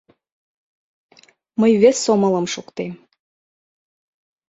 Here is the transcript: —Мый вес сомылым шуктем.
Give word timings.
—Мый 1.59 1.71
вес 1.81 1.97
сомылым 2.05 2.45
шуктем. 2.53 2.93